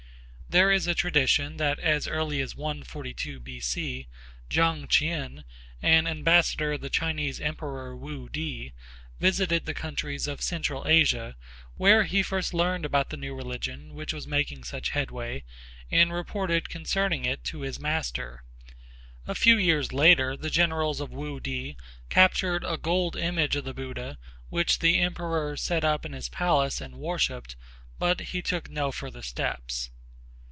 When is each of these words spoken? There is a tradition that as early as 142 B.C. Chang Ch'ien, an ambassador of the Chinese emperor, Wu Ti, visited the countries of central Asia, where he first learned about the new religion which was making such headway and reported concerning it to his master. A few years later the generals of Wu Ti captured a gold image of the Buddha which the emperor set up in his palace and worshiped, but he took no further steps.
There 0.59 0.73
is 0.73 0.85
a 0.85 0.93
tradition 0.93 1.55
that 1.55 1.79
as 1.79 2.09
early 2.09 2.41
as 2.41 2.57
142 2.57 3.39
B.C. 3.39 4.09
Chang 4.49 4.85
Ch'ien, 4.85 5.45
an 5.81 6.07
ambassador 6.07 6.73
of 6.73 6.81
the 6.81 6.89
Chinese 6.89 7.39
emperor, 7.39 7.95
Wu 7.95 8.27
Ti, 8.27 8.73
visited 9.17 9.65
the 9.65 9.73
countries 9.73 10.27
of 10.27 10.41
central 10.41 10.85
Asia, 10.89 11.37
where 11.77 12.03
he 12.03 12.21
first 12.21 12.53
learned 12.53 12.83
about 12.83 13.11
the 13.11 13.15
new 13.15 13.33
religion 13.33 13.93
which 13.93 14.11
was 14.11 14.27
making 14.27 14.65
such 14.65 14.89
headway 14.89 15.45
and 15.89 16.11
reported 16.11 16.67
concerning 16.67 17.23
it 17.23 17.45
to 17.45 17.61
his 17.61 17.79
master. 17.79 18.43
A 19.25 19.35
few 19.35 19.57
years 19.57 19.93
later 19.93 20.35
the 20.35 20.49
generals 20.49 20.99
of 20.99 21.11
Wu 21.11 21.39
Ti 21.39 21.77
captured 22.09 22.65
a 22.65 22.75
gold 22.75 23.15
image 23.15 23.55
of 23.55 23.63
the 23.63 23.73
Buddha 23.73 24.17
which 24.49 24.79
the 24.79 24.99
emperor 24.99 25.55
set 25.55 25.85
up 25.85 26.05
in 26.05 26.11
his 26.11 26.27
palace 26.27 26.81
and 26.81 26.95
worshiped, 26.97 27.55
but 27.97 28.19
he 28.19 28.41
took 28.41 28.69
no 28.69 28.91
further 28.91 29.21
steps. 29.21 29.89